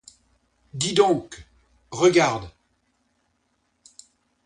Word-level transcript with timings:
Dis 0.73 0.95
donc, 0.95 1.45
regarde. 1.91 2.49